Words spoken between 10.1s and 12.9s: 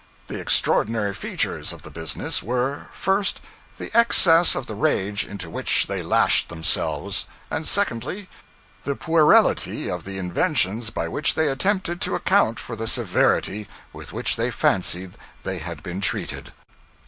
inventions by which they attempted to account for the